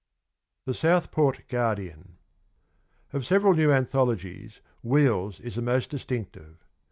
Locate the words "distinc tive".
5.91-6.65